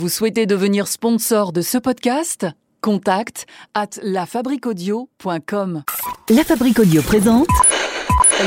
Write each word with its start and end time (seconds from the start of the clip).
Vous 0.00 0.08
souhaitez 0.08 0.46
devenir 0.46 0.88
sponsor 0.88 1.52
de 1.52 1.60
ce 1.60 1.76
podcast? 1.76 2.46
Contact 2.80 3.44
à 3.74 3.84
lafabriquaudio.com. 4.02 5.82
La 6.30 6.42
Fabrique 6.42 6.78
Audio 6.78 7.02
présente 7.02 7.48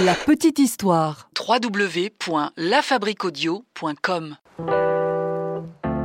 La 0.03 0.15
petite 0.15 0.57
histoire. 0.57 1.29
www.lafabriquaudio.com. 1.47 4.37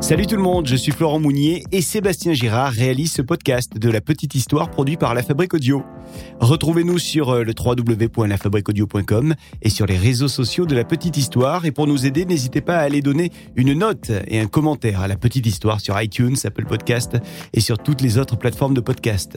Salut 0.01 0.27
tout 0.27 0.37
le 0.37 0.43
monde, 0.43 0.67
je 0.67 0.77
suis 0.77 0.93
Florent 0.93 1.19
Mounier 1.19 1.65
et 1.73 1.83
Sébastien 1.83 2.33
Girard 2.33 2.73
réalise 2.73 3.13
ce 3.13 3.21
podcast 3.21 3.77
de 3.77 3.91
la 3.91 4.01
petite 4.01 4.37
histoire 4.37 4.71
produit 4.71 4.97
par 4.97 5.13
La 5.13 5.25
Fabrique 5.25 5.55
Audio. 5.55 5.83
Retrouvez-nous 6.39 6.99
sur 6.99 7.31
euh, 7.31 7.43
le 7.43 7.53
www.lafabriqueaudio.com 7.53 9.35
et 9.61 9.69
sur 9.69 9.87
les 9.87 9.99
réseaux 9.99 10.29
sociaux 10.29 10.67
de 10.67 10.77
la 10.77 10.85
petite 10.85 11.17
histoire 11.17 11.67
et 11.67 11.73
pour 11.73 11.89
nous 11.89 12.07
aider, 12.07 12.25
n'hésitez 12.25 12.61
pas 12.61 12.77
à 12.77 12.83
aller 12.83 13.03
donner 13.03 13.33
une 13.57 13.73
note 13.75 14.13
et 14.29 14.39
un 14.39 14.47
commentaire 14.47 15.01
à 15.01 15.09
la 15.09 15.17
petite 15.17 15.47
histoire 15.47 15.81
sur 15.81 16.01
iTunes, 16.01 16.37
Apple 16.45 16.65
Podcast 16.65 17.19
et 17.53 17.61
sur 17.61 17.77
toutes 17.77 18.01
les 18.01 18.19
autres 18.19 18.37
plateformes 18.37 18.75
de 18.75 18.81
podcast. 18.81 19.37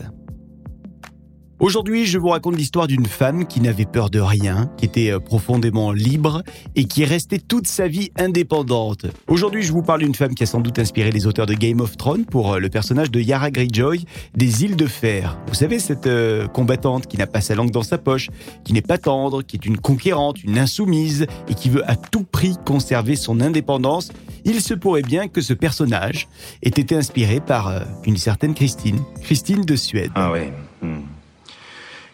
Aujourd'hui, 1.62 2.08
je 2.08 2.18
vous 2.18 2.30
raconte 2.30 2.58
l'histoire 2.58 2.88
d'une 2.88 3.06
femme 3.06 3.46
qui 3.46 3.62
n'avait 3.62 3.86
peur 3.86 4.10
de 4.10 4.20
rien, 4.20 4.72
qui 4.78 4.86
était 4.86 5.12
euh, 5.12 5.20
profondément 5.20 5.92
libre 5.92 6.42
et 6.76 6.86
qui 6.86 7.04
est 7.04 7.06
restée 7.06 7.38
toute 7.38 7.68
sa 7.68 7.88
vie 7.88 8.10
indépendante. 8.18 9.06
Aujourd'hui, 9.28 9.62
je 9.62 9.72
vous 9.72 9.84
parle 9.84 10.00
d'une 10.00 10.16
femme 10.16 10.34
qui 10.34 10.42
a 10.42 10.48
sans 10.48 10.60
doute 10.60 10.80
inspiré 10.80 11.12
les 11.12 11.28
auteurs 11.28 11.46
de 11.46 11.54
Game 11.54 11.80
of 11.80 11.98
Thrones 11.98 12.26
pour 12.26 12.54
euh, 12.54 12.58
le 12.58 12.68
personnage 12.70 13.12
de 13.12 13.20
Yara 13.20 13.52
Greyjoy 13.52 14.06
des 14.34 14.64
Îles 14.64 14.76
de 14.76 14.88
Fer. 14.88 15.38
Vous 15.50 15.54
savez, 15.54 15.78
cette 15.78 16.08
euh, 16.08 16.48
combattante 16.48 17.06
qui 17.06 17.18
n'a 17.18 17.28
pas 17.28 17.42
sa 17.42 17.54
langue 17.54 17.70
dans 17.70 17.84
sa 17.84 18.00
poche, 18.00 18.32
qui 18.64 18.74
n'est 18.74 18.82
pas 18.82 18.98
tendre, 18.98 19.44
qui 19.44 19.56
est 19.56 19.66
une 19.68 19.78
conquérante, 19.78 20.44
une 20.44 20.58
insoumise 20.58 21.28
et 21.48 21.54
qui 21.54 21.70
veut 21.70 21.88
à 21.88 21.96
tout 21.96 22.24
prix 22.24 22.56
conserver 22.66 23.16
son 23.16 23.40
indépendance. 23.40 24.12
Il 24.46 24.62
se 24.62 24.74
pourrait 24.74 25.04
bien 25.04 25.28
que 25.28 25.42
ce 25.42 25.54
personnage 25.54 26.28
ait 26.64 26.70
été 26.70 26.96
inspiré 26.96 27.40
par 27.40 27.84
une 28.04 28.18
certaine 28.18 28.56
Christine, 28.56 29.00
Christine 29.22 29.62
de 29.62 29.76
Suède. 29.76 30.10
Ah 30.16 30.32
ouais. 30.32 30.52
hmm. 30.82 31.02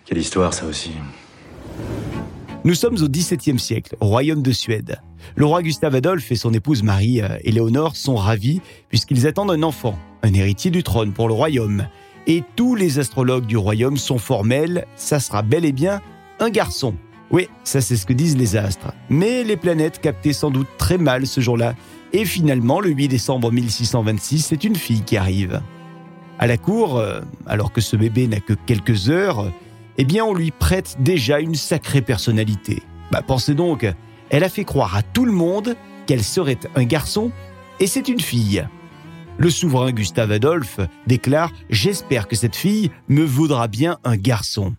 Quelle 0.08 0.20
histoire 0.20 0.54
ça 0.54 0.66
aussi. 0.66 0.92
Nous 2.64 2.76
sommes 2.76 2.96
au 2.96 3.10
XVIIe 3.10 3.60
siècle, 3.60 3.98
au 4.00 4.06
royaume 4.06 4.42
de 4.42 4.54
Suède. 4.54 5.02
Le 5.36 5.46
roi 5.46 5.62
Gustave 5.62 5.96
Adolphe 5.96 6.32
et 6.32 6.36
son 6.36 6.54
épouse 6.54 6.82
Marie 6.82 7.22
euh, 7.22 7.38
Éléonore 7.44 7.98
sont 7.98 8.16
ravis 8.16 8.62
puisqu'ils 8.88 9.28
attendent 9.28 9.52
un 9.52 9.64
enfant, 9.64 10.00
un 10.24 10.34
héritier 10.34 10.72
du 10.72 10.82
trône 10.82 11.12
pour 11.12 11.28
le 11.28 11.34
royaume. 11.34 11.88
Et 12.26 12.42
tous 12.56 12.76
les 12.76 13.00
astrologues 13.00 13.46
du 13.46 13.58
royaume 13.58 13.98
sont 13.98 14.18
formels, 14.18 14.86
ça 14.96 15.20
sera 15.20 15.42
bel 15.42 15.66
et 15.66 15.74
bien 15.74 16.02
un 16.40 16.50
garçon. 16.50 16.96
Oui, 17.30 17.50
ça 17.66 17.82
c'est 17.82 17.98
ce 17.98 18.06
que 18.06 18.14
disent 18.14 18.38
les 18.38 18.56
astres. 18.56 18.94
Mais 19.10 19.44
les 19.44 19.58
planètes 19.58 20.00
captaient 20.00 20.32
sans 20.32 20.52
doute 20.52 20.70
très 20.78 20.98
mal 20.98 21.28
ce 21.28 21.42
jour-là. 21.42 21.76
Et 22.14 22.24
finalement, 22.24 22.80
le 22.80 22.92
8 22.92 23.10
décembre 23.10 23.52
1626, 23.52 24.40
c'est 24.40 24.64
une 24.64 24.78
fille 24.78 25.02
qui 25.02 25.18
arrive. 25.18 25.62
À 26.40 26.48
la 26.48 26.56
cour, 26.56 26.98
euh, 26.98 27.20
alors 27.46 27.74
que 27.74 27.82
ce 27.82 27.98
bébé 27.98 28.28
n'a 28.28 28.40
que 28.40 28.54
quelques 28.54 29.10
heures, 29.10 29.52
eh 29.98 30.06
bien 30.06 30.26
on 30.26 30.34
lui 30.34 30.52
prête 30.52 30.98
déjà 31.00 31.40
une 31.40 31.56
sacrée 31.56 32.02
personnalité. 32.02 32.84
Bah 33.12 33.22
pensez 33.22 33.54
donc, 33.54 33.86
elle 34.30 34.44
a 34.44 34.50
fait 34.50 34.66
croire 34.66 34.96
à 34.96 35.04
tout 35.04 35.26
le 35.26 35.32
monde 35.32 35.76
qu'elle 36.06 36.24
serait 36.24 36.60
un 36.76 36.84
garçon 36.84 37.32
et 37.80 37.88
c'est 37.88 38.08
une 38.08 38.20
fille. 38.20 38.68
Le 39.38 39.50
souverain 39.50 39.92
Gustave 39.92 40.32
Adolphe 40.32 40.80
déclare⁇ 41.06 41.52
J'espère 41.70 42.28
que 42.28 42.36
cette 42.36 42.56
fille 42.56 42.92
me 43.08 43.24
vaudra 43.24 43.68
bien 43.68 44.00
un 44.04 44.18
garçon⁇ 44.18 44.70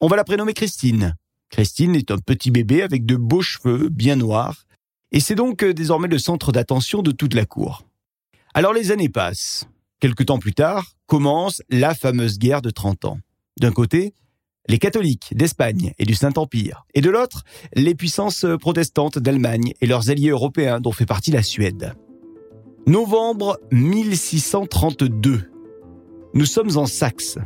On 0.00 0.08
va 0.08 0.16
la 0.16 0.24
prénommer 0.24 0.54
Christine. 0.54 1.14
Christine 1.50 1.94
est 1.94 2.10
un 2.10 2.18
petit 2.18 2.50
bébé 2.50 2.82
avec 2.82 3.06
de 3.06 3.16
beaux 3.16 3.42
cheveux 3.42 3.88
bien 3.88 4.16
noirs 4.16 4.64
et 5.12 5.20
c'est 5.20 5.36
donc 5.36 5.62
euh, 5.62 5.72
désormais 5.72 6.08
le 6.08 6.18
centre 6.18 6.50
d'attention 6.52 7.02
de 7.02 7.12
toute 7.12 7.34
la 7.34 7.46
cour. 7.46 7.84
Alors 8.54 8.72
les 8.72 8.90
années 8.90 9.08
passent. 9.08 9.66
Quelque 10.00 10.24
temps 10.24 10.38
plus 10.38 10.54
tard, 10.54 10.92
commence 11.06 11.62
la 11.70 11.94
fameuse 11.94 12.38
guerre 12.38 12.62
de 12.62 12.70
30 12.70 13.04
ans. 13.06 13.18
D'un 13.60 13.72
côté, 13.72 14.12
les 14.68 14.78
catholiques 14.78 15.32
d'Espagne 15.36 15.92
et 15.98 16.04
du 16.04 16.14
Saint-Empire, 16.14 16.86
et 16.94 17.00
de 17.00 17.10
l'autre, 17.10 17.44
les 17.74 17.94
puissances 17.94 18.46
protestantes 18.60 19.18
d'Allemagne 19.18 19.72
et 19.80 19.86
leurs 19.86 20.10
alliés 20.10 20.30
européens 20.30 20.80
dont 20.80 20.92
fait 20.92 21.06
partie 21.06 21.30
la 21.30 21.42
Suède. 21.42 21.94
Novembre 22.86 23.58
1632. 23.72 25.50
Nous 26.34 26.46
sommes 26.46 26.76
en 26.76 26.86
Saxe. 26.86 27.38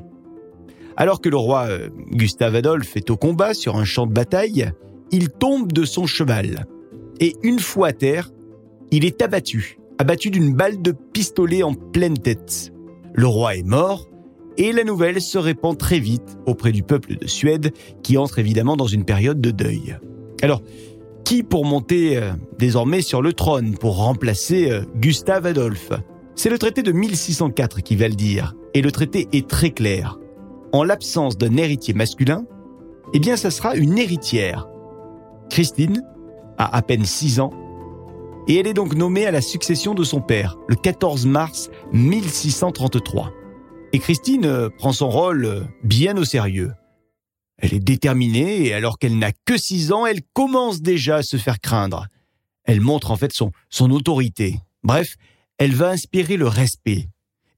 Alors 0.97 1.23
que 1.23 1.31
le 1.31 1.37
roi 1.39 1.67
euh, 1.69 1.89
Gustave 2.11 2.57
Adolphe 2.57 2.97
est 2.97 3.09
au 3.09 3.17
combat 3.17 3.55
sur 3.55 3.77
un 3.77 3.85
champ 3.85 4.07
de 4.07 4.13
bataille, 4.13 4.71
il 5.11 5.31
tombe 5.31 5.73
de 5.73 5.85
son 5.85 6.07
cheval. 6.07 6.67
Et 7.21 7.37
une 7.43 7.59
fois 7.59 7.89
à 7.89 7.93
terre, 7.93 8.31
il 8.91 9.07
est 9.07 9.23
abattu, 9.23 9.79
abattu 9.99 10.31
d'une 10.31 10.53
balle 10.53 10.83
de 10.83 10.93
pistolet 10.93 11.63
en 11.63 11.73
pleine 11.73 12.19
tête. 12.19 12.73
Le 13.15 13.27
roi 13.27 13.57
est 13.57 13.67
mort, 13.67 14.10
et 14.61 14.73
la 14.73 14.85
nouvelle 14.85 15.23
se 15.23 15.39
répand 15.39 15.77
très 15.77 15.99
vite 15.99 16.37
auprès 16.45 16.71
du 16.71 16.83
peuple 16.83 17.17
de 17.17 17.27
Suède 17.27 17.73
qui 18.03 18.19
entre 18.19 18.39
évidemment 18.39 18.77
dans 18.77 18.87
une 18.87 19.07
période 19.07 19.41
de 19.41 19.51
deuil. 19.51 19.97
Alors, 20.43 20.61
qui 21.25 21.43
pour 21.43 21.65
monter 21.65 22.19
euh, 22.19 22.33
désormais 22.59 23.01
sur 23.01 23.23
le 23.23 23.33
trône 23.33 23.79
pour 23.79 23.97
remplacer 23.97 24.71
euh, 24.71 24.83
Gustave 24.97 25.47
Adolphe? 25.47 25.93
C'est 26.35 26.51
le 26.51 26.59
traité 26.59 26.83
de 26.83 26.93
1604 26.93 27.81
qui 27.81 27.97
va 27.97 28.07
le 28.09 28.15
dire, 28.15 28.55
et 28.75 28.83
le 28.83 28.93
traité 28.93 29.29
est 29.33 29.49
très 29.49 29.71
clair. 29.71 30.19
En 30.73 30.85
l'absence 30.85 31.39
d'un 31.39 31.57
héritier 31.57 31.95
masculin, 31.95 32.45
eh 33.15 33.19
bien 33.19 33.37
ça 33.37 33.51
sera 33.51 33.77
une 33.77 33.97
héritière. 33.97 34.69
Christine 35.49 36.03
a 36.59 36.77
à 36.77 36.83
peine 36.83 37.07
6 37.07 37.41
ans, 37.41 37.55
et 38.47 38.57
elle 38.57 38.67
est 38.67 38.75
donc 38.75 38.95
nommée 38.95 39.25
à 39.25 39.31
la 39.31 39.41
succession 39.41 39.95
de 39.95 40.05
son 40.05 40.21
père, 40.21 40.59
le 40.69 40.77
14 40.77 41.25
mars 41.25 41.71
1633. 41.93 43.33
Et 43.93 43.99
Christine 43.99 44.47
euh, 44.47 44.69
prend 44.69 44.93
son 44.93 45.11
rôle 45.11 45.45
euh, 45.45 45.65
bien 45.83 46.17
au 46.17 46.25
sérieux. 46.25 46.73
Elle 47.59 47.75
est 47.75 47.81
déterminée 47.81 48.67
et 48.67 48.73
alors 48.73 48.99
qu'elle 48.99 49.19
n'a 49.19 49.33
que 49.45 49.57
6 49.57 49.93
ans, 49.93 50.07
elle 50.07 50.23
commence 50.33 50.81
déjà 50.81 51.17
à 51.17 51.23
se 51.23 51.37
faire 51.37 51.61
craindre. 51.61 52.07
Elle 52.65 52.81
montre 52.81 53.11
en 53.11 53.17
fait 53.17 53.33
son, 53.33 53.91
autorité. 53.91 54.61
Bref, 54.85 55.17
elle 55.59 55.75
va 55.75 55.89
inspirer 55.89 56.37
le 56.37 56.47
respect. 56.47 57.09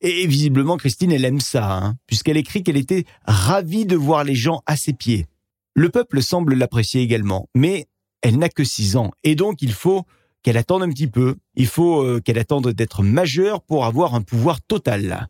Et 0.00 0.26
visiblement, 0.26 0.78
Christine, 0.78 1.12
elle 1.12 1.24
aime 1.24 1.40
ça, 1.40 1.76
hein, 1.76 1.96
puisqu'elle 2.06 2.38
écrit 2.38 2.64
qu'elle 2.64 2.78
était 2.78 3.04
ravie 3.26 3.84
de 3.84 3.94
voir 3.94 4.24
les 4.24 4.34
gens 4.34 4.62
à 4.66 4.76
ses 4.76 4.94
pieds. 4.94 5.26
Le 5.74 5.90
peuple 5.90 6.22
semble 6.22 6.54
l'apprécier 6.54 7.02
également, 7.02 7.48
mais 7.54 7.86
elle 8.22 8.38
n'a 8.38 8.48
que 8.48 8.64
6 8.64 8.96
ans, 8.96 9.10
et 9.22 9.36
donc 9.36 9.62
il 9.62 9.72
faut 9.72 10.04
qu'elle 10.42 10.56
attende 10.56 10.82
un 10.82 10.88
petit 10.88 11.06
peu. 11.06 11.36
Il 11.54 11.66
faut 11.66 12.02
euh, 12.02 12.20
qu'elle 12.20 12.38
attende 12.38 12.68
d'être 12.68 13.02
majeure 13.02 13.62
pour 13.62 13.84
avoir 13.84 14.14
un 14.14 14.22
pouvoir 14.22 14.60
total. 14.60 15.28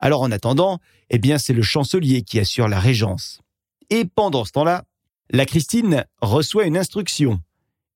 Alors 0.00 0.22
en 0.22 0.30
attendant, 0.32 0.80
eh 1.10 1.18
bien 1.18 1.38
c'est 1.38 1.52
le 1.52 1.62
chancelier 1.62 2.22
qui 2.22 2.38
assure 2.38 2.68
la 2.68 2.80
régence. 2.80 3.40
Et 3.90 4.04
pendant 4.04 4.44
ce 4.44 4.52
temps-là, 4.52 4.84
la 5.30 5.46
Christine 5.46 6.04
reçoit 6.20 6.66
une 6.66 6.76
instruction. 6.76 7.40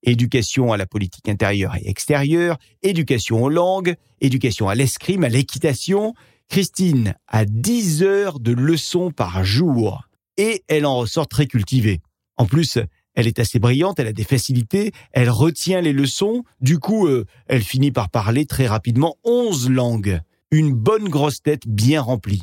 Éducation 0.02 0.72
à 0.72 0.76
la 0.76 0.86
politique 0.86 1.28
intérieure 1.28 1.76
et 1.76 1.88
extérieure, 1.88 2.58
éducation 2.82 3.42
aux 3.42 3.48
langues, 3.48 3.96
éducation 4.20 4.68
à 4.68 4.74
l'escrime, 4.74 5.24
à 5.24 5.28
l'équitation. 5.28 6.14
Christine 6.48 7.14
a 7.26 7.44
10 7.44 8.02
heures 8.02 8.40
de 8.40 8.52
leçons 8.52 9.10
par 9.10 9.44
jour 9.44 10.08
et 10.36 10.62
elle 10.68 10.86
en 10.86 10.96
ressort 10.96 11.28
très 11.28 11.46
cultivée. 11.46 12.00
En 12.36 12.46
plus, 12.46 12.78
elle 13.14 13.26
est 13.26 13.40
assez 13.40 13.58
brillante, 13.58 13.98
elle 13.98 14.06
a 14.06 14.12
des 14.12 14.24
facilités, 14.24 14.92
elle 15.12 15.28
retient 15.28 15.80
les 15.80 15.92
leçons, 15.92 16.44
du 16.60 16.78
coup, 16.78 17.08
euh, 17.08 17.26
elle 17.48 17.62
finit 17.62 17.90
par 17.90 18.10
parler 18.10 18.46
très 18.46 18.68
rapidement 18.68 19.16
11 19.24 19.70
langues 19.70 20.20
une 20.50 20.72
bonne 20.72 21.08
grosse 21.08 21.42
tête 21.42 21.66
bien 21.66 22.00
remplie. 22.00 22.42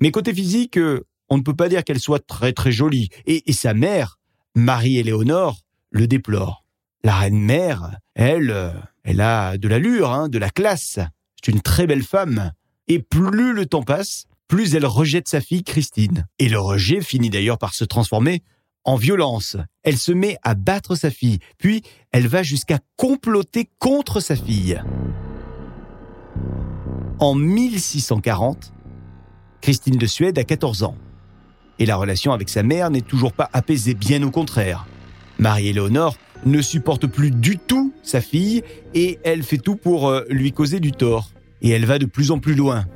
Mais 0.00 0.10
côté 0.10 0.34
physique, 0.34 0.78
euh, 0.78 1.06
on 1.28 1.38
ne 1.38 1.42
peut 1.42 1.54
pas 1.54 1.68
dire 1.68 1.84
qu'elle 1.84 2.00
soit 2.00 2.24
très 2.26 2.52
très 2.52 2.72
jolie. 2.72 3.08
Et, 3.26 3.52
sa 3.52 3.74
mère, 3.74 4.18
Marie-Éléonore, 4.54 5.58
le 5.90 6.06
déplore. 6.06 6.64
La 7.04 7.14
reine-mère, 7.14 7.98
elle, 8.14 8.50
euh, 8.50 8.72
elle 9.04 9.20
a 9.20 9.58
de 9.58 9.68
l'allure, 9.68 10.10
hein, 10.10 10.28
de 10.28 10.38
la 10.38 10.50
classe. 10.50 10.98
C'est 11.42 11.52
une 11.52 11.60
très 11.60 11.86
belle 11.86 12.02
femme. 12.02 12.52
Et 12.88 12.98
plus 12.98 13.52
le 13.52 13.66
temps 13.66 13.82
passe, 13.82 14.26
plus 14.48 14.74
elle 14.74 14.86
rejette 14.86 15.28
sa 15.28 15.40
fille 15.40 15.64
Christine. 15.64 16.26
Et 16.38 16.48
le 16.48 16.58
rejet 16.58 17.00
finit 17.00 17.30
d'ailleurs 17.30 17.58
par 17.58 17.74
se 17.74 17.84
transformer 17.84 18.42
en 18.84 18.96
violence. 18.96 19.56
Elle 19.82 19.98
se 19.98 20.12
met 20.12 20.36
à 20.42 20.54
battre 20.54 20.94
sa 20.94 21.10
fille, 21.10 21.38
puis 21.58 21.82
elle 22.10 22.26
va 22.26 22.42
jusqu'à 22.42 22.78
comploter 22.96 23.70
contre 23.78 24.20
sa 24.20 24.36
fille. 24.36 24.80
En 27.22 27.36
1640, 27.36 28.72
Christine 29.60 29.96
de 29.96 30.06
Suède 30.06 30.40
a 30.40 30.42
14 30.42 30.82
ans. 30.82 30.96
Et 31.78 31.86
la 31.86 31.94
relation 31.94 32.32
avec 32.32 32.48
sa 32.48 32.64
mère 32.64 32.90
n'est 32.90 33.00
toujours 33.00 33.32
pas 33.32 33.48
apaisée, 33.52 33.94
bien 33.94 34.24
au 34.24 34.32
contraire. 34.32 34.88
Marie-Éléonore 35.38 36.16
ne 36.46 36.60
supporte 36.60 37.06
plus 37.06 37.30
du 37.30 37.58
tout 37.58 37.92
sa 38.02 38.20
fille 38.20 38.64
et 38.92 39.20
elle 39.22 39.44
fait 39.44 39.58
tout 39.58 39.76
pour 39.76 40.08
euh, 40.08 40.24
lui 40.30 40.50
causer 40.50 40.80
du 40.80 40.90
tort. 40.90 41.30
Et 41.60 41.70
elle 41.70 41.84
va 41.84 42.00
de 42.00 42.06
plus 42.06 42.32
en 42.32 42.40
plus 42.40 42.56
loin. 42.56 42.86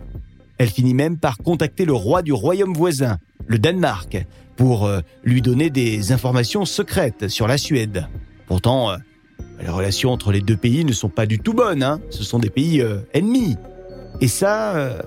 Elle 0.59 0.71
finit 0.71 0.95
même 0.95 1.19
par 1.19 1.39
contacter 1.39 1.85
le 1.85 1.93
roi 1.93 2.23
du 2.23 2.33
royaume 2.33 2.75
voisin, 2.75 3.19
le 3.47 3.61
Danemark, 3.61 4.27
pour 4.57 4.87
euh, 4.87 5.03
lui 5.23 5.41
donner 5.41 5.71
des 5.71 6.11
informations 6.11 6.65
secrètes 6.65 7.29
sur 7.29 7.47
la 7.47 7.59
Suède. 7.59 8.09
Pourtant, 8.49 8.91
euh, 8.91 8.97
Les 9.63 9.69
relations 9.69 10.11
entre 10.11 10.33
les 10.33 10.41
deux 10.41 10.57
pays 10.57 10.85
ne 10.85 10.93
sont 10.93 11.11
pas 11.11 11.27
du 11.27 11.39
tout 11.39 11.55
bonnes, 11.55 11.85
hein. 11.85 12.01
ce 12.11 12.25
sont 12.25 12.41
des 12.41 12.51
pays 12.51 12.83
ennemis. 13.15 13.57
Et 14.21 14.29
ça, 14.29 14.77
euh, 14.77 14.99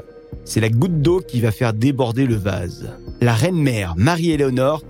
c'est 0.46 0.60
la 0.60 0.70
goutte 0.70 1.02
d'eau 1.02 1.20
qui 1.20 1.42
va 1.42 1.52
faire 1.52 1.74
déborder 1.74 2.26
le 2.26 2.36
vase. 2.36 2.90
La 3.22 3.34
reine-mère, 3.34 3.96
Marie-Éléonore, 3.98 4.84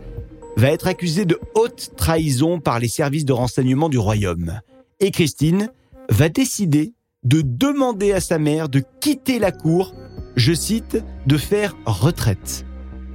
va 0.58 0.72
être 0.72 0.88
accusée 0.88 1.26
de 1.26 1.40
haute 1.56 1.92
trahison 1.96 2.60
par 2.60 2.80
les 2.80 2.88
services 2.88 3.26
de 3.26 3.34
renseignement 3.34 3.90
du 3.90 3.98
royaume. 3.98 4.60
Et 5.00 5.12
Christine 5.12 5.70
va 6.10 6.28
décider 6.28 6.94
de 7.24 7.42
demander 7.42 8.12
à 8.14 8.20
sa 8.20 8.40
mère 8.40 8.70
de 8.70 8.82
quitter 9.00 9.40
la 9.40 9.52
cour, 9.52 9.94
je 10.36 10.54
cite, 10.54 11.04
de 11.28 11.38
faire 11.38 11.76
retraite. 11.86 12.66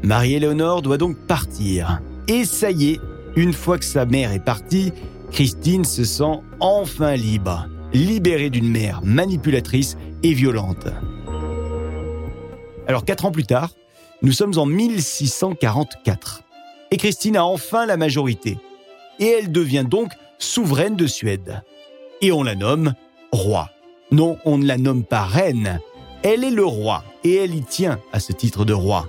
Marie-Éléonore 0.02 0.82
doit 0.82 0.98
donc 0.98 1.16
partir. 1.26 2.00
Et 2.28 2.44
ça 2.44 2.70
y 2.70 2.92
est, 2.92 3.00
une 3.36 3.52
fois 3.52 3.78
que 3.78 3.84
sa 3.84 4.04
mère 4.06 4.32
est 4.32 4.44
partie, 4.44 4.92
Christine 5.30 5.84
se 5.84 6.04
sent 6.04 6.40
enfin 6.60 7.16
libre, 7.16 7.68
libérée 7.94 8.50
d'une 8.50 8.68
mère 8.68 9.00
manipulatrice 9.02 9.96
et 10.22 10.34
violente. 10.34 10.88
Alors 12.86 13.04
quatre 13.04 13.24
ans 13.24 13.32
plus 13.32 13.46
tard, 13.46 13.70
nous 14.22 14.32
sommes 14.32 14.58
en 14.58 14.66
1644. 14.66 16.42
Et 16.90 16.96
Christine 16.96 17.36
a 17.36 17.44
enfin 17.44 17.86
la 17.86 17.96
majorité. 17.96 18.58
Et 19.18 19.26
elle 19.26 19.52
devient 19.52 19.86
donc 19.88 20.12
souveraine 20.38 20.96
de 20.96 21.06
Suède. 21.06 21.62
Et 22.20 22.32
on 22.32 22.42
la 22.42 22.54
nomme 22.54 22.94
roi. 23.32 23.70
Non, 24.10 24.38
on 24.44 24.58
ne 24.58 24.66
la 24.66 24.76
nomme 24.76 25.04
pas 25.04 25.24
reine. 25.24 25.80
Elle 26.22 26.44
est 26.44 26.50
le 26.50 26.64
roi 26.64 27.04
et 27.22 27.34
elle 27.36 27.54
y 27.54 27.62
tient 27.62 27.98
à 28.12 28.20
ce 28.20 28.32
titre 28.32 28.64
de 28.64 28.72
roi. 28.72 29.08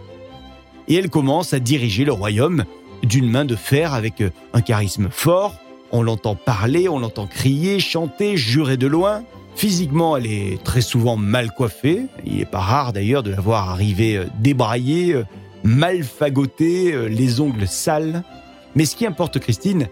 Et 0.88 0.96
elle 0.96 1.10
commence 1.10 1.54
à 1.54 1.60
diriger 1.60 2.06
le 2.06 2.12
royaume 2.12 2.66
d'une 3.04 3.30
main 3.30 3.46
de 3.46 3.56
fer 3.56 3.94
avec 3.94 4.24
un 4.54 4.62
charisme 4.62 5.10
fort. 5.10 5.56
On 5.98 6.04
l'entend 6.04 6.36
parler, 6.36 6.90
on 6.90 7.00
l'entend 7.00 7.26
crier, 7.26 7.80
chanter, 7.80 8.36
jurer 8.36 8.76
de 8.76 8.86
loin. 8.86 9.24
Physiquement, 9.56 10.18
elle 10.18 10.26
est 10.26 10.62
très 10.62 10.82
souvent 10.82 11.16
mal 11.16 11.52
coiffée. 11.52 12.08
Il 12.26 12.36
n'est 12.36 12.46
pas 12.46 12.60
rare 12.60 12.92
d'ailleurs 12.92 13.24
de 13.24 13.32
la 13.32 13.40
voir 13.40 13.70
arriver 13.70 14.18
euh, 14.18 14.26
débraillée, 14.42 15.14
euh, 15.14 15.24
mal 15.64 16.04
fagotée, 16.04 16.92
euh, 16.92 17.08
les 17.08 17.40
ongles 17.40 17.66
sales. 17.66 18.26
Mais 18.76 18.84
ce 18.84 18.98
qui 18.98 19.06
importe 19.06 19.40
Christine, 19.40 19.88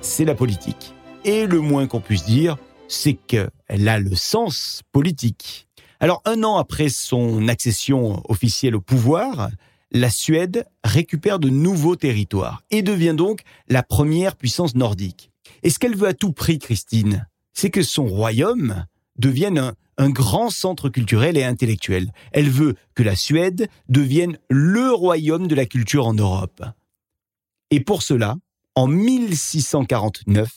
c'est 0.00 0.24
la 0.24 0.36
politique. 0.36 0.94
Et 1.24 1.46
le 1.46 1.58
moins 1.58 1.88
qu'on 1.88 2.00
puisse 2.00 2.24
dire, 2.24 2.56
c'est 2.86 3.14
qu'elle 3.14 3.88
a 3.88 3.98
le 3.98 4.14
sens 4.14 4.82
politique. 4.92 5.66
Alors 5.98 6.22
un 6.26 6.44
an 6.44 6.58
après 6.58 6.90
son 6.90 7.48
accession 7.48 8.22
officielle 8.28 8.76
au 8.76 8.80
pouvoir, 8.80 9.50
la 9.90 10.10
Suède 10.10 10.64
récupère 10.84 11.40
de 11.40 11.48
nouveaux 11.48 11.96
territoires 11.96 12.62
et 12.70 12.82
devient 12.82 13.14
donc 13.16 13.40
la 13.68 13.82
première 13.82 14.36
puissance 14.36 14.76
nordique. 14.76 15.29
Et 15.62 15.70
ce 15.70 15.78
qu'elle 15.78 15.96
veut 15.96 16.08
à 16.08 16.14
tout 16.14 16.32
prix, 16.32 16.58
Christine, 16.58 17.26
c'est 17.52 17.70
que 17.70 17.82
son 17.82 18.06
royaume 18.06 18.86
devienne 19.16 19.74
un, 19.98 20.10
grand 20.10 20.48
centre 20.48 20.88
culturel 20.88 21.36
et 21.36 21.44
intellectuel. 21.44 22.10
Elle 22.32 22.48
veut 22.48 22.74
que 22.94 23.02
la 23.02 23.16
Suède 23.16 23.68
devienne 23.90 24.38
le 24.48 24.92
royaume 24.92 25.46
de 25.46 25.54
la 25.54 25.66
culture 25.66 26.06
en 26.06 26.14
Europe. 26.14 26.64
Et 27.70 27.80
pour 27.80 28.02
cela, 28.02 28.36
en 28.74 28.86
1649, 28.86 30.50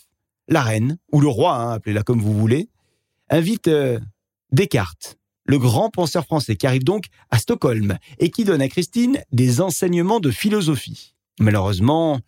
la 0.48 0.62
reine, 0.62 0.98
ou 1.12 1.20
le 1.20 1.28
roi, 1.28 1.56
hein, 1.58 1.72
appelez-la 1.74 2.04
comme 2.04 2.22
vous 2.22 2.34
voulez, 2.34 2.70
invite 3.30 3.68
euh, 3.68 4.00
Descartes, 4.54 5.18
le 5.46 5.60
grand 5.60 5.90
penseur 5.90 6.24
français, 6.24 6.56
qui 6.56 6.66
arrive 6.66 6.86
donc 6.86 7.08
à 7.30 7.38
Stockholm 7.38 7.98
et 8.20 8.30
qui 8.30 8.46
donne 8.46 8.62
à 8.62 8.70
Christine 8.70 9.22
des 9.34 9.60
enseignements 9.60 10.22
de 10.22 10.32
philosophie. 10.32 11.16
Malheureusement, 11.40 12.20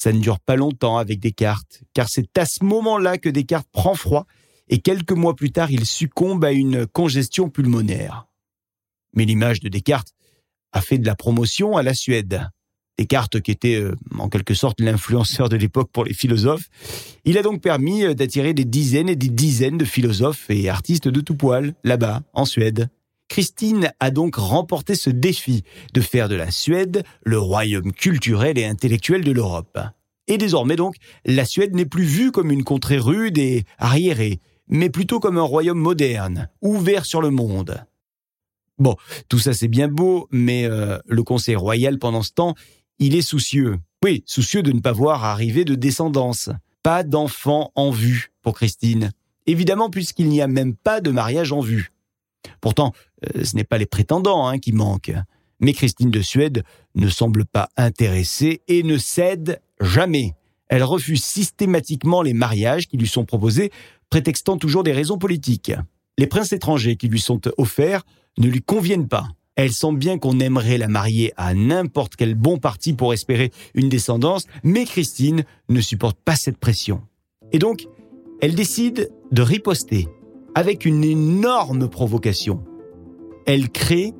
ça 0.00 0.12
ne 0.12 0.18
dure 0.18 0.40
pas 0.40 0.56
longtemps 0.56 0.96
avec 0.96 1.20
Descartes, 1.20 1.82
car 1.92 2.08
c'est 2.08 2.38
à 2.38 2.46
ce 2.46 2.64
moment-là 2.64 3.18
que 3.18 3.28
Descartes 3.28 3.68
prend 3.70 3.94
froid 3.94 4.26
et 4.68 4.78
quelques 4.78 5.12
mois 5.12 5.36
plus 5.36 5.52
tard, 5.52 5.70
il 5.70 5.84
succombe 5.84 6.42
à 6.42 6.52
une 6.52 6.86
congestion 6.86 7.50
pulmonaire. 7.50 8.26
Mais 9.14 9.26
l'image 9.26 9.60
de 9.60 9.68
Descartes 9.68 10.14
a 10.72 10.80
fait 10.80 10.96
de 10.96 11.06
la 11.06 11.16
promotion 11.16 11.76
à 11.76 11.82
la 11.82 11.92
Suède. 11.92 12.48
Descartes, 12.96 13.40
qui 13.40 13.50
était 13.50 13.76
euh, 13.76 13.94
en 14.18 14.30
quelque 14.30 14.54
sorte 14.54 14.80
l'influenceur 14.80 15.48
de 15.50 15.56
l'époque 15.56 15.90
pour 15.92 16.04
les 16.04 16.14
philosophes, 16.14 16.68
il 17.24 17.36
a 17.36 17.42
donc 17.42 17.60
permis 17.60 18.04
euh, 18.04 18.14
d'attirer 18.14 18.54
des 18.54 18.64
dizaines 18.64 19.08
et 19.08 19.16
des 19.16 19.28
dizaines 19.28 19.78
de 19.78 19.84
philosophes 19.84 20.48
et 20.48 20.70
artistes 20.70 21.08
de 21.08 21.20
tout 21.20 21.34
poil, 21.34 21.74
là-bas, 21.84 22.22
en 22.32 22.46
Suède. 22.46 22.88
Christine 23.30 23.92
a 24.00 24.10
donc 24.10 24.34
remporté 24.34 24.96
ce 24.96 25.08
défi 25.08 25.62
de 25.94 26.00
faire 26.00 26.28
de 26.28 26.34
la 26.34 26.50
Suède 26.50 27.04
le 27.22 27.38
royaume 27.38 27.92
culturel 27.92 28.58
et 28.58 28.64
intellectuel 28.64 29.22
de 29.22 29.30
l'Europe. 29.30 29.78
Et 30.26 30.36
désormais 30.36 30.74
donc, 30.74 30.96
la 31.24 31.44
Suède 31.44 31.72
n'est 31.72 31.86
plus 31.86 32.02
vue 32.02 32.32
comme 32.32 32.50
une 32.50 32.64
contrée 32.64 32.98
rude 32.98 33.38
et 33.38 33.64
arriérée, 33.78 34.40
mais 34.66 34.90
plutôt 34.90 35.20
comme 35.20 35.38
un 35.38 35.42
royaume 35.42 35.78
moderne, 35.78 36.48
ouvert 36.60 37.06
sur 37.06 37.22
le 37.22 37.30
monde. 37.30 37.84
Bon, 38.78 38.96
tout 39.28 39.38
ça 39.38 39.52
c'est 39.54 39.68
bien 39.68 39.86
beau, 39.86 40.26
mais 40.32 40.64
euh, 40.64 40.98
le 41.06 41.22
Conseil 41.22 41.54
royal 41.54 42.00
pendant 42.00 42.22
ce 42.22 42.32
temps, 42.32 42.56
il 42.98 43.14
est 43.14 43.22
soucieux. 43.22 43.78
Oui, 44.02 44.24
soucieux 44.26 44.64
de 44.64 44.72
ne 44.72 44.80
pas 44.80 44.92
voir 44.92 45.24
arriver 45.24 45.64
de 45.64 45.76
descendance. 45.76 46.50
Pas 46.82 47.04
d'enfants 47.04 47.70
en 47.76 47.92
vue 47.92 48.32
pour 48.42 48.54
Christine. 48.54 49.12
Évidemment, 49.46 49.88
puisqu'il 49.88 50.28
n'y 50.28 50.42
a 50.42 50.48
même 50.48 50.74
pas 50.74 51.00
de 51.00 51.12
mariage 51.12 51.52
en 51.52 51.60
vue. 51.60 51.92
Pourtant, 52.60 52.92
ce 53.42 53.56
n'est 53.56 53.64
pas 53.64 53.78
les 53.78 53.86
prétendants 53.86 54.46
hein, 54.46 54.58
qui 54.58 54.72
manquent. 54.72 55.14
Mais 55.60 55.72
Christine 55.72 56.10
de 56.10 56.22
Suède 56.22 56.64
ne 56.94 57.08
semble 57.08 57.44
pas 57.44 57.68
intéressée 57.76 58.62
et 58.66 58.82
ne 58.82 58.96
cède 58.96 59.60
jamais. 59.80 60.34
Elle 60.68 60.84
refuse 60.84 61.22
systématiquement 61.22 62.22
les 62.22 62.32
mariages 62.32 62.86
qui 62.88 62.96
lui 62.96 63.08
sont 63.08 63.24
proposés 63.24 63.70
prétextant 64.08 64.56
toujours 64.56 64.82
des 64.82 64.92
raisons 64.92 65.18
politiques. 65.18 65.72
Les 66.18 66.26
princes 66.26 66.52
étrangers 66.52 66.96
qui 66.96 67.08
lui 67.08 67.20
sont 67.20 67.40
offerts 67.58 68.02
ne 68.38 68.48
lui 68.48 68.62
conviennent 68.62 69.08
pas. 69.08 69.28
Elle 69.56 69.72
sent 69.72 69.92
bien 69.94 70.18
qu'on 70.18 70.40
aimerait 70.40 70.78
la 70.78 70.88
marier 70.88 71.32
à 71.36 71.54
n'importe 71.54 72.16
quel 72.16 72.34
bon 72.34 72.58
parti 72.58 72.92
pour 72.92 73.12
espérer 73.12 73.50
une 73.74 73.88
descendance, 73.88 74.46
mais 74.62 74.84
Christine 74.84 75.44
ne 75.68 75.80
supporte 75.80 76.18
pas 76.24 76.36
cette 76.36 76.58
pression. 76.58 77.02
Et 77.52 77.58
donc, 77.58 77.86
elle 78.40 78.54
décide 78.54 79.10
de 79.32 79.42
riposter 79.42 80.08
avec 80.54 80.84
une 80.84 81.04
énorme 81.04 81.88
provocation. 81.88 82.64
Elle 83.46 83.70
crée 83.70 84.12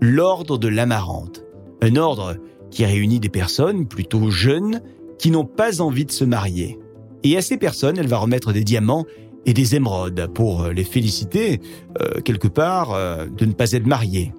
l'ordre 0.00 0.58
de 0.58 0.68
l'amarante, 0.68 1.44
un 1.82 1.96
ordre 1.96 2.36
qui 2.70 2.84
réunit 2.84 3.20
des 3.20 3.28
personnes 3.28 3.86
plutôt 3.86 4.30
jeunes 4.30 4.82
qui 5.18 5.30
n'ont 5.30 5.44
pas 5.44 5.80
envie 5.80 6.04
de 6.04 6.12
se 6.12 6.24
marier. 6.24 6.78
Et 7.22 7.36
à 7.36 7.42
ces 7.42 7.56
personnes, 7.56 7.98
elle 7.98 8.08
va 8.08 8.18
remettre 8.18 8.52
des 8.52 8.64
diamants 8.64 9.06
et 9.46 9.54
des 9.54 9.76
émeraudes 9.76 10.28
pour 10.34 10.62
euh, 10.62 10.72
les 10.72 10.84
féliciter, 10.84 11.60
euh, 12.00 12.20
quelque 12.20 12.48
part, 12.48 12.92
euh, 12.92 13.26
de 13.26 13.46
ne 13.46 13.52
pas 13.52 13.72
être 13.72 13.86
mariés. 13.86 14.32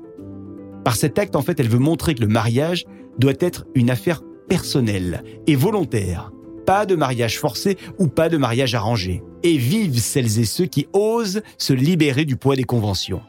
Par 0.83 0.95
cet 0.95 1.17
acte, 1.17 1.35
en 1.35 1.41
fait, 1.41 1.59
elle 1.59 1.69
veut 1.69 1.79
montrer 1.79 2.13
que 2.13 2.21
le 2.21 2.27
mariage 2.27 2.85
doit 3.17 3.33
être 3.39 3.65
une 3.73 3.89
affaire 3.89 4.21
personnelle 4.47 5.23
et 5.47 5.55
volontaire. 5.55 6.31
Pas 6.65 6.85
de 6.85 6.95
mariage 6.95 7.39
forcé 7.39 7.77
ou 7.97 8.07
pas 8.07 8.29
de 8.29 8.37
mariage 8.37 8.75
arrangé. 8.75 9.23
Et 9.43 9.57
vivent 9.57 9.99
celles 9.99 10.39
et 10.39 10.45
ceux 10.45 10.65
qui 10.65 10.87
osent 10.93 11.41
se 11.57 11.73
libérer 11.73 12.25
du 12.25 12.35
poids 12.35 12.55
des 12.55 12.63
conventions. 12.63 13.21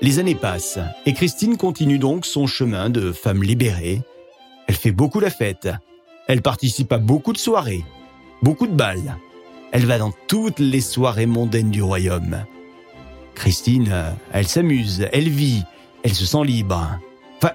Les 0.00 0.20
années 0.20 0.36
passent 0.36 0.78
et 1.06 1.12
Christine 1.12 1.56
continue 1.56 1.98
donc 1.98 2.24
son 2.24 2.46
chemin 2.46 2.88
de 2.88 3.10
femme 3.10 3.42
libérée. 3.42 4.00
Elle 4.68 4.76
fait 4.76 4.92
beaucoup 4.92 5.18
la 5.18 5.30
fête. 5.30 5.68
Elle 6.28 6.40
participe 6.40 6.92
à 6.92 6.98
beaucoup 6.98 7.32
de 7.32 7.38
soirées, 7.38 7.84
beaucoup 8.40 8.68
de 8.68 8.74
balles. 8.74 9.16
Elle 9.72 9.86
va 9.86 9.98
dans 9.98 10.12
toutes 10.28 10.60
les 10.60 10.80
soirées 10.80 11.26
mondaines 11.26 11.70
du 11.70 11.82
royaume. 11.82 12.44
Christine, 13.34 14.14
elle 14.32 14.46
s'amuse, 14.46 15.08
elle 15.12 15.28
vit, 15.28 15.64
elle 16.04 16.14
se 16.14 16.26
sent 16.26 16.44
libre. 16.44 17.00
Enfin, 17.38 17.54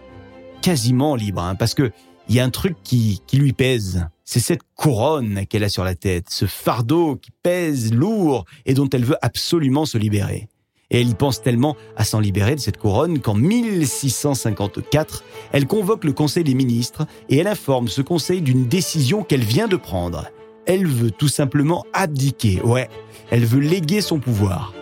quasiment 0.61 1.15
libre, 1.15 1.41
hein, 1.41 1.55
parce 1.55 1.73
que 1.73 1.91
il 2.27 2.35
y 2.35 2.39
a 2.41 2.43
un 2.43 2.49
truc 2.49 2.75
qui, 2.83 3.21
qui 3.25 3.37
lui 3.37 3.53
pèse. 3.53 4.05
C'est 4.25 4.39
cette 4.39 4.63
couronne 4.75 5.45
qu'elle 5.45 5.63
a 5.63 5.69
sur 5.69 5.83
la 5.83 5.95
tête, 5.95 6.25
ce 6.29 6.45
fardeau 6.45 7.15
qui 7.15 7.31
pèse 7.41 7.93
lourd 7.93 8.45
et 8.65 8.73
dont 8.73 8.89
elle 8.89 9.05
veut 9.05 9.17
absolument 9.21 9.85
se 9.85 9.97
libérer. 9.97 10.47
Et 10.93 11.01
elle 11.01 11.09
y 11.09 11.15
pense 11.15 11.41
tellement 11.41 11.75
à 11.97 12.05
s'en 12.05 12.19
libérer 12.21 12.55
de 12.55 12.59
cette 12.61 12.77
couronne 12.77 13.19
qu'en 13.19 13.33
1654, 13.33 15.23
elle 15.51 15.67
convoque 15.67 16.05
le 16.05 16.13
Conseil 16.13 16.45
des 16.45 16.53
ministres 16.53 17.05
et 17.29 17.39
elle 17.39 17.47
informe 17.47 17.89
ce 17.89 18.01
Conseil 18.01 18.41
d'une 18.41 18.67
décision 18.67 19.23
qu'elle 19.23 19.43
vient 19.43 19.67
de 19.67 19.75
prendre 19.75 20.27
elle 20.65 20.87
veut 20.87 21.11
tout 21.11 21.27
simplement 21.27 21.85
abdiquer, 21.93 22.61
ouais, 22.61 22.89
elle 23.29 23.45
veut 23.45 23.59
léguer 23.59 24.01
son 24.01 24.19
pouvoir. 24.19 24.73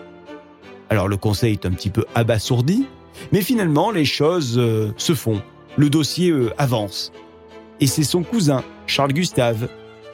Alors 0.90 1.08
le 1.08 1.16
conseil 1.16 1.52
est 1.52 1.66
un 1.66 1.70
petit 1.70 1.90
peu 1.90 2.04
abasourdi, 2.14 2.86
mais 3.32 3.40
finalement 3.40 3.90
les 3.90 4.04
choses 4.04 4.58
euh, 4.58 4.92
se 4.96 5.14
font, 5.14 5.42
le 5.76 5.90
dossier 5.90 6.30
euh, 6.30 6.52
avance. 6.58 7.12
Et 7.80 7.86
c'est 7.86 8.04
son 8.04 8.22
cousin, 8.22 8.62
Charles 8.86 9.12
Gustave, 9.12 9.68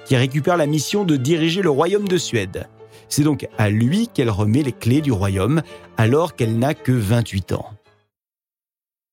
qui 0.06 0.16
récupère 0.16 0.56
la 0.56 0.66
mission 0.66 1.04
de 1.04 1.16
diriger 1.16 1.62
le 1.62 1.70
royaume 1.70 2.08
de 2.08 2.16
Suède. 2.16 2.68
C'est 3.08 3.22
donc 3.22 3.48
à 3.58 3.70
lui 3.70 4.08
qu'elle 4.08 4.30
remet 4.30 4.62
les 4.62 4.72
clés 4.72 5.00
du 5.00 5.12
royaume 5.12 5.62
alors 5.96 6.36
qu'elle 6.36 6.58
n'a 6.58 6.74
que 6.74 6.92
28 6.92 7.52
ans. 7.52 7.70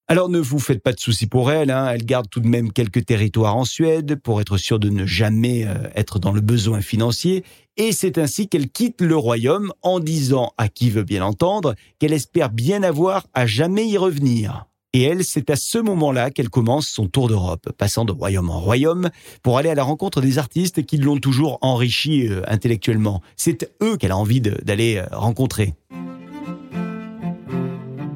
Alors 0.08 0.30
ne 0.30 0.38
vous 0.38 0.60
faites 0.60 0.84
pas 0.84 0.94
de 0.94 1.00
soucis 1.00 1.26
pour 1.26 1.52
elle, 1.52 1.72
hein. 1.72 1.90
elle 1.92 2.06
garde 2.06 2.30
tout 2.30 2.40
de 2.40 2.48
même 2.48 2.72
quelques 2.72 3.06
territoires 3.06 3.56
en 3.56 3.66
Suède 3.66 4.18
pour 4.22 4.40
être 4.40 4.58
sûre 4.58 4.78
de 4.78 4.90
ne 4.90 5.08
jamais 5.08 5.66
euh, 5.66 5.90
être 5.96 6.20
dans 6.20 6.32
le 6.32 6.42
besoin 6.42 6.82
financier, 6.82 7.44
et 7.76 7.92
c'est 7.92 8.20
ainsi 8.20 8.48
qu'elle 8.48 8.70
quitte 8.70 9.02
le 9.02 9.16
royaume 9.16 9.74
en 9.82 10.00
disant 10.00 10.54
à 10.60 10.68
qui 10.68 10.92
veut 10.92 11.04
bien 11.04 11.24
entendre 11.24 11.74
qu'elle 11.98 12.14
espère 12.14 12.52
bien 12.52 12.84
avoir 12.84 13.26
à 13.34 13.48
jamais 13.48 13.88
y 13.88 13.98
revenir. 13.98 14.68
Et 14.96 15.02
elle, 15.02 15.26
c'est 15.26 15.50
à 15.50 15.58
ce 15.58 15.78
moment-là 15.78 16.32
qu'elle 16.32 16.48
commence 16.48 16.88
son 16.88 17.08
tour 17.08 17.28
d'Europe, 17.28 17.70
passant 17.78 18.06
de 18.06 18.14
royaume 18.14 18.50
en 18.50 18.62
royaume 18.62 19.10
pour 19.44 19.58
aller 19.58 19.68
à 19.68 19.76
la 19.76 19.84
rencontre 19.84 20.22
des 20.22 20.38
artistes 20.38 20.86
qui 20.86 20.96
l'ont 20.96 21.18
toujours 21.18 21.58
enrichi 21.60 22.30
euh, 22.30 22.44
intellectuellement. 22.48 23.22
C'est 23.36 23.70
eux 23.84 23.98
qu'elle 23.98 24.14
a 24.14 24.18
envie 24.18 24.40
d'aller 24.40 24.96
euh, 24.96 25.06
rencontrer. 25.12 25.74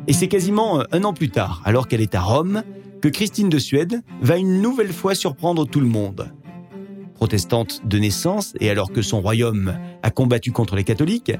Et 0.07 0.13
c'est 0.13 0.29
quasiment 0.29 0.79
euh, 0.79 0.83
un 0.93 1.03
an 1.03 1.11
plus 1.11 1.29
tard, 1.29 1.61
alors 1.65 1.89
qu'elle 1.89 1.99
est 1.99 2.15
à 2.15 2.21
Rome, 2.21 2.63
que 3.01 3.09
Christine 3.09 3.49
de 3.49 3.59
Suède 3.59 4.01
va 4.21 4.37
une 4.37 4.61
nouvelle 4.61 4.93
fois 4.93 5.15
surprendre 5.15 5.67
tout 5.67 5.81
le 5.81 5.87
monde. 5.87 6.31
Protestante 7.15 7.81
de 7.83 7.99
naissance, 7.99 8.53
et 8.61 8.69
alors 8.69 8.93
que 8.93 9.01
son 9.01 9.19
royaume 9.19 9.77
a 10.01 10.11
combattu 10.11 10.53
contre 10.53 10.77
les 10.77 10.85
catholiques, 10.85 11.33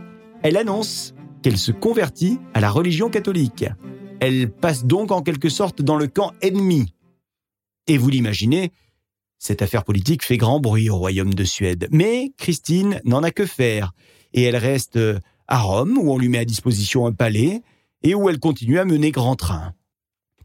elle 0.43 0.57
annonce 0.57 1.13
qu'elle 1.43 1.57
se 1.57 1.71
convertit 1.71 2.39
à 2.53 2.59
la 2.59 2.69
religion 2.69 3.09
catholique. 3.09 3.63
Elle 4.21 4.51
passe 4.51 4.85
donc 4.85 5.11
en 5.11 5.21
quelque 5.21 5.49
sorte 5.49 5.81
dans 5.81 5.95
le 5.95 6.07
camp 6.07 6.33
ennemi. 6.41 6.93
Et 7.87 7.97
vous 7.97 8.09
l'imaginez, 8.09 8.71
cette 9.37 9.61
affaire 9.61 9.85
politique 9.85 10.23
fait 10.23 10.37
grand 10.37 10.59
bruit 10.59 10.89
au 10.89 10.97
royaume 10.97 11.33
de 11.33 11.43
Suède. 11.43 11.87
Mais 11.91 12.33
Christine 12.37 13.01
n'en 13.05 13.23
a 13.23 13.31
que 13.31 13.45
faire, 13.45 13.93
et 14.33 14.43
elle 14.43 14.57
reste 14.57 14.99
à 15.47 15.59
Rome, 15.59 15.97
où 15.97 16.11
on 16.11 16.17
lui 16.17 16.29
met 16.29 16.39
à 16.39 16.45
disposition 16.45 17.05
un 17.05 17.13
palais, 17.13 17.61
et 18.03 18.13
où 18.13 18.29
elle 18.29 18.39
continue 18.39 18.79
à 18.79 18.85
mener 18.85 19.11
grand 19.11 19.35
train. 19.35 19.73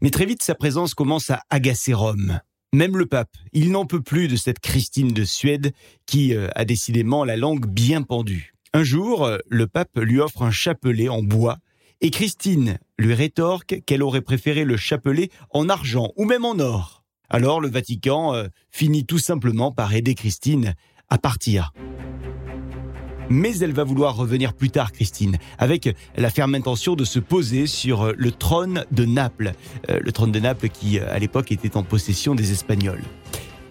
Mais 0.01 0.09
très 0.09 0.25
vite, 0.25 0.43
sa 0.43 0.55
présence 0.55 0.93
commence 0.93 1.29
à 1.29 1.43
agacer 1.49 1.93
Rome. 1.93 2.39
Même 2.73 2.97
le 2.97 3.05
pape, 3.05 3.31
il 3.53 3.71
n'en 3.71 3.85
peut 3.85 4.01
plus 4.01 4.27
de 4.27 4.35
cette 4.35 4.59
Christine 4.59 5.13
de 5.13 5.23
Suède 5.23 5.71
qui 6.05 6.33
euh, 6.33 6.49
a 6.55 6.65
décidément 6.65 7.23
la 7.23 7.37
langue 7.37 7.65
bien 7.65 8.01
pendue. 8.01 8.53
Un 8.73 8.83
jour, 8.83 9.23
euh, 9.23 9.37
le 9.47 9.67
pape 9.67 9.97
lui 9.97 10.19
offre 10.19 10.41
un 10.41 10.51
chapelet 10.51 11.07
en 11.07 11.23
bois 11.23 11.57
et 12.05 12.11
Christine 12.11 12.77
lui 12.99 13.15
rétorque 13.15 13.81
qu'elle 13.87 14.03
aurait 14.03 14.21
préféré 14.21 14.63
le 14.63 14.77
chapelet 14.77 15.31
en 15.49 15.69
argent 15.69 16.11
ou 16.17 16.25
même 16.25 16.45
en 16.45 16.59
or. 16.59 17.03
Alors 17.31 17.59
le 17.59 17.67
Vatican 17.67 18.35
euh, 18.35 18.45
finit 18.69 19.07
tout 19.07 19.17
simplement 19.17 19.71
par 19.71 19.91
aider 19.91 20.13
Christine 20.13 20.75
à 21.09 21.17
partir. 21.17 21.73
Mais 23.31 23.57
elle 23.57 23.73
va 23.73 23.83
vouloir 23.83 24.15
revenir 24.15 24.53
plus 24.53 24.69
tard, 24.69 24.91
Christine, 24.91 25.39
avec 25.57 25.95
la 26.15 26.29
ferme 26.29 26.53
intention 26.53 26.95
de 26.95 27.05
se 27.05 27.17
poser 27.17 27.65
sur 27.65 28.13
le 28.15 28.31
trône 28.31 28.85
de 28.91 29.05
Naples, 29.05 29.53
euh, 29.89 29.99
le 29.99 30.11
trône 30.11 30.31
de 30.31 30.39
Naples 30.39 30.69
qui, 30.69 30.99
euh, 30.99 31.11
à 31.11 31.17
l'époque, 31.17 31.51
était 31.51 31.75
en 31.75 31.81
possession 31.81 32.35
des 32.35 32.51
Espagnols. 32.51 33.01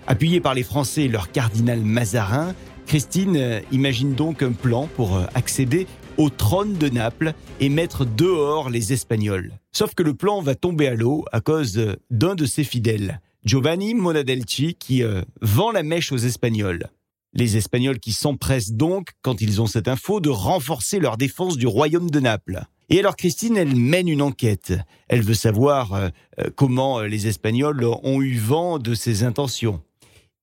Appuyée 0.09 0.41
par 0.41 0.55
les 0.55 0.65
Français 0.65 1.05
et 1.05 1.09
leur 1.09 1.31
cardinal 1.31 1.83
Mazarin, 1.83 2.53
Christine 2.89 3.37
euh, 3.37 3.61
imagine 3.71 4.15
donc 4.15 4.43
un 4.43 4.51
plan 4.51 4.89
pour 4.97 5.21
accéder 5.37 5.87
au 6.17 6.31
trône 6.31 6.75
de 6.75 6.89
Naples 6.89 7.35
et 7.61 7.69
mettre 7.69 8.05
dehors 8.05 8.71
les 8.71 8.93
Espagnols. 8.93 9.53
Sauf 9.73 9.95
que 9.95 10.03
le 10.03 10.15
plan 10.15 10.41
va 10.41 10.55
tomber 10.55 10.89
à 10.89 10.95
l'eau 10.95 11.25
à 11.33 11.41
cause 11.41 11.97
d'un 12.11 12.35
de 12.35 12.47
ses 12.47 12.65
fidèles, 12.65 13.21
Giovanni 13.45 13.95
Monadelci, 13.95 14.75
qui 14.75 15.03
vend 15.41 15.71
la 15.73 15.83
mèche 15.83 16.13
aux 16.13 16.17
Espagnols. 16.17 16.89
Les 17.35 17.57
Espagnols 17.57 17.99
qui 17.99 18.13
s'empressent 18.13 18.73
donc, 18.73 19.09
quand 19.23 19.41
ils 19.41 19.61
ont 19.61 19.67
cette 19.67 19.89
info, 19.89 20.21
de 20.21 20.31
renforcer 20.31 21.01
leur 21.01 21.17
défense 21.17 21.57
du 21.57 21.67
royaume 21.67 22.11
de 22.11 22.21
Naples. 22.21 22.65
Et 22.91 22.99
alors 22.99 23.17
Christine, 23.17 23.57
elle 23.57 23.75
mène 23.75 24.09
une 24.09 24.23
enquête. 24.23 24.75
Elle 25.09 25.23
veut 25.23 25.35
savoir 25.35 25.95
euh, 25.95 26.09
euh, 26.39 26.51
comment 26.55 27.01
euh, 27.01 27.07
les 27.07 27.27
Espagnols 27.27 27.85
ont 27.85 28.21
eu 28.21 28.37
vent 28.37 28.79
de 28.79 28.95
ses 28.95 29.25
intentions. 29.25 29.83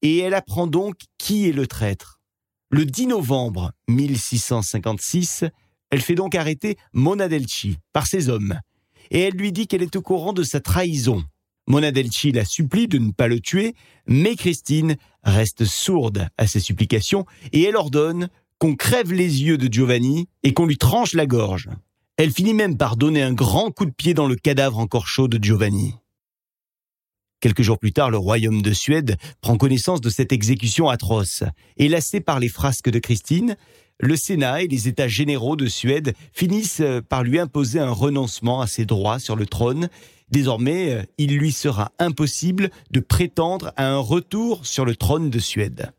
Et 0.02 0.18
elle 0.18 0.34
apprend 0.34 0.68
donc 0.68 0.96
qui 1.18 1.48
est 1.48 1.54
le 1.54 1.68
traître. 1.68 2.20
Le 2.72 2.86
10 2.86 3.08
novembre 3.08 3.72
1656, 3.90 5.46
elle 5.92 6.02
fait 6.02 6.16
donc 6.16 6.36
arrêter 6.36 6.78
Monadelci 6.94 7.78
par 7.94 8.08
ses 8.08 8.30
hommes. 8.30 8.60
Et 9.12 9.20
elle 9.20 9.36
lui 9.36 9.52
dit 9.52 9.68
qu'elle 9.68 9.84
est 9.84 9.96
au 9.96 10.02
courant 10.02 10.34
de 10.34 10.44
sa 10.44 10.62
trahison. 10.62 11.24
Monadelci 11.68 12.32
la 12.32 12.46
supplie 12.46 12.88
de 12.88 12.98
ne 12.98 13.12
pas 13.12 13.28
le 13.28 13.40
tuer, 13.40 13.76
mais 14.08 14.36
Christine 14.36 14.96
reste 15.24 15.66
sourde 15.66 16.28
à 16.38 16.48
ses 16.48 16.60
supplications 16.60 17.26
et 17.52 17.62
elle 17.64 17.76
ordonne 17.76 18.30
qu'on 18.58 18.76
crève 18.76 19.14
les 19.14 19.44
yeux 19.44 19.58
de 19.58 19.72
Giovanni 19.72 20.28
et 20.44 20.54
qu'on 20.54 20.66
lui 20.66 20.78
tranche 20.78 21.14
la 21.14 21.26
gorge. 21.26 21.70
Elle 22.18 22.32
finit 22.32 22.54
même 22.54 22.78
par 22.78 22.98
donner 22.98 23.22
un 23.22 23.34
grand 23.34 23.72
coup 23.72 23.86
de 23.86 23.92
pied 23.92 24.14
dans 24.14 24.28
le 24.28 24.36
cadavre 24.36 24.80
encore 24.80 25.08
chaud 25.08 25.28
de 25.28 25.44
Giovanni. 25.44 25.96
Quelques 27.40 27.64
jours 27.64 27.80
plus 27.80 27.92
tard, 27.92 28.12
le 28.12 28.20
royaume 28.20 28.62
de 28.62 28.72
Suède 28.72 29.18
prend 29.42 29.58
connaissance 29.58 30.00
de 30.00 30.12
cette 30.12 30.32
exécution 30.32 30.90
atroce, 30.90 31.44
et 31.78 31.90
lassé 31.90 32.22
par 32.22 32.40
les 32.40 32.50
frasques 32.50 32.92
de 32.92 33.00
Christine, 33.00 33.58
le 34.02 34.16
Sénat 34.16 34.64
et 34.64 34.68
les 34.68 34.88
États 34.88 35.08
généraux 35.08 35.56
de 35.56 35.68
Suède 35.68 36.14
finissent 36.34 36.84
par 37.08 37.24
lui 37.24 37.40
imposer 37.40 37.80
un 37.80 37.92
renoncement 37.92 38.62
à 38.62 38.68
ses 38.68 38.86
droits 38.86 39.20
sur 39.20 39.36
le 39.36 39.46
trône 39.46 39.90
Désormais, 40.32 40.92
euh, 40.92 41.04
il 41.18 41.38
lui 41.38 41.52
sera 41.52 41.92
impossible 42.00 42.72
de 42.90 43.02
prétendre 43.02 43.74
à 43.76 43.88
un 43.88 43.98
retour 43.98 44.66
sur 44.66 44.86
le 44.86 44.96
trône 44.96 45.30
de 45.30 45.40
Suède. 45.40 45.92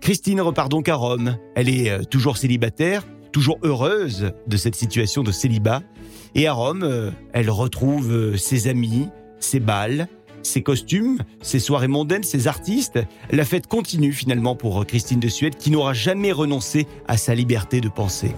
Christine 0.00 0.40
repart 0.40 0.68
donc 0.68 0.88
à 0.88 0.96
Rome. 0.96 1.38
Elle 1.54 1.68
est 1.68 1.90
euh, 1.90 2.02
toujours 2.02 2.36
célibataire, 2.36 3.04
toujours 3.32 3.58
heureuse 3.62 4.32
de 4.48 4.56
cette 4.56 4.74
situation 4.74 5.22
de 5.22 5.30
célibat. 5.30 5.82
Et 6.34 6.48
à 6.48 6.52
Rome, 6.52 6.82
euh, 6.82 7.12
elle 7.32 7.48
retrouve 7.48 8.36
ses 8.36 8.66
amis, 8.66 9.08
ses 9.38 9.60
balles, 9.60 10.08
ses 10.46 10.62
costumes, 10.62 11.18
ses 11.42 11.58
soirées 11.58 11.88
mondaines, 11.88 12.22
ses 12.22 12.46
artistes. 12.48 12.98
La 13.30 13.44
fête 13.44 13.66
continue 13.66 14.12
finalement 14.12 14.56
pour 14.56 14.86
Christine 14.86 15.20
de 15.20 15.28
Suède 15.28 15.56
qui 15.56 15.70
n'aura 15.70 15.92
jamais 15.92 16.32
renoncé 16.32 16.86
à 17.08 17.16
sa 17.16 17.34
liberté 17.34 17.80
de 17.80 17.88
penser. 17.88 18.34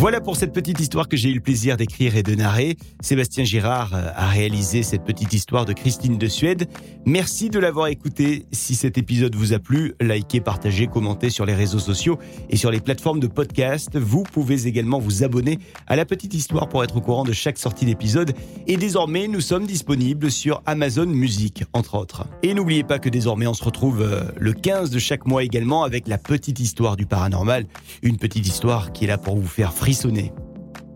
Voilà 0.00 0.22
pour 0.22 0.34
cette 0.34 0.54
petite 0.54 0.80
histoire 0.80 1.08
que 1.08 1.16
j'ai 1.18 1.28
eu 1.28 1.34
le 1.34 1.42
plaisir 1.42 1.76
d'écrire 1.76 2.16
et 2.16 2.22
de 2.22 2.34
narrer. 2.34 2.78
Sébastien 3.02 3.44
Girard 3.44 3.92
euh, 3.92 4.10
a 4.16 4.28
réalisé 4.28 4.82
cette 4.82 5.04
petite 5.04 5.34
histoire 5.34 5.66
de 5.66 5.74
Christine 5.74 6.16
de 6.16 6.26
Suède. 6.26 6.70
Merci 7.04 7.50
de 7.50 7.58
l'avoir 7.58 7.88
écouté. 7.88 8.46
Si 8.50 8.76
cet 8.76 8.96
épisode 8.96 9.34
vous 9.34 9.52
a 9.52 9.58
plu, 9.58 9.92
likez, 10.00 10.40
partagez, 10.40 10.86
commentez 10.86 11.28
sur 11.28 11.44
les 11.44 11.52
réseaux 11.52 11.78
sociaux 11.78 12.18
et 12.48 12.56
sur 12.56 12.70
les 12.70 12.80
plateformes 12.80 13.20
de 13.20 13.26
podcast. 13.26 13.98
Vous 13.98 14.22
pouvez 14.22 14.66
également 14.66 14.98
vous 14.98 15.22
abonner 15.22 15.58
à 15.86 15.96
la 15.96 16.06
petite 16.06 16.32
histoire 16.32 16.70
pour 16.70 16.82
être 16.82 16.96
au 16.96 17.02
courant 17.02 17.24
de 17.24 17.32
chaque 17.32 17.58
sortie 17.58 17.84
d'épisode. 17.84 18.32
Et 18.66 18.78
désormais, 18.78 19.28
nous 19.28 19.42
sommes 19.42 19.66
disponibles 19.66 20.30
sur 20.30 20.62
Amazon 20.64 21.08
Music, 21.08 21.64
entre 21.74 21.96
autres. 21.96 22.24
Et 22.42 22.54
n'oubliez 22.54 22.84
pas 22.84 23.00
que 23.00 23.10
désormais, 23.10 23.46
on 23.46 23.54
se 23.54 23.64
retrouve 23.64 24.00
euh, 24.00 24.22
le 24.38 24.54
15 24.54 24.88
de 24.88 24.98
chaque 24.98 25.26
mois 25.26 25.44
également 25.44 25.82
avec 25.82 26.08
la 26.08 26.16
petite 26.16 26.58
histoire 26.58 26.96
du 26.96 27.04
paranormal. 27.04 27.66
Une 28.00 28.16
petite 28.16 28.46
histoire 28.46 28.92
qui 28.92 29.04
est 29.04 29.08
là 29.08 29.18
pour 29.18 29.36
vous 29.36 29.46
faire 29.46 29.74
frissonner 29.90 30.32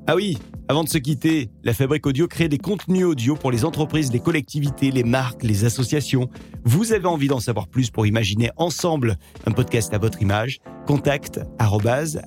ah 0.07 0.17
oui, 0.17 0.37
avant 0.69 0.85
de 0.85 0.91
se 0.91 0.99
quitter, 0.99 1.49
la 1.63 1.73
Fabrique 1.73 2.07
Audio 2.07 2.29
crée 2.29 2.51
des 2.51 2.59
contenus 2.59 3.07
audio 3.07 3.37
pour 3.37 3.51
les 3.51 3.65
entreprises, 3.65 4.13
les 4.13 4.21
collectivités, 4.21 4.91
les 4.91 5.03
marques, 5.03 5.43
les 5.43 5.65
associations. 5.65 6.29
Vous 6.63 6.93
avez 6.93 7.07
envie 7.07 7.27
d'en 7.27 7.41
savoir 7.41 7.69
plus 7.69 7.91
pour 7.91 8.07
imaginer 8.07 8.51
ensemble 8.59 9.17
un 9.47 9.53
podcast 9.53 9.95
à 9.95 9.99
votre 9.99 10.21
image? 10.21 10.59
Contact 10.87 11.41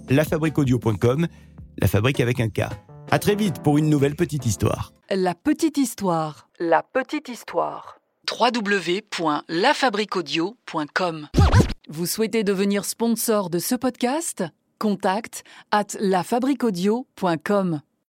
lafabriqueaudio.com, 0.09 1.27
la 1.79 1.87
fabrique 1.87 2.19
avec 2.19 2.39
un 2.39 2.49
K. 2.49 2.61
À 3.11 3.19
très 3.19 3.35
vite 3.35 3.61
pour 3.61 3.77
une 3.77 3.91
nouvelle 3.91 4.15
petite 4.15 4.47
histoire. 4.47 4.91
La 5.11 5.35
petite 5.35 5.77
histoire. 5.77 6.49
La 6.59 6.81
petite 6.81 7.29
histoire. 7.29 7.99
www.lafabriqueaudio.com. 8.27 11.27
Vous 11.89 12.05
souhaitez 12.07 12.43
devenir 12.43 12.85
sponsor 12.85 13.51
de 13.51 13.59
ce 13.59 13.75
podcast? 13.75 14.45
Contact 14.77 15.43
at 15.69 15.95
lafabriquaudio.com. 15.99 17.86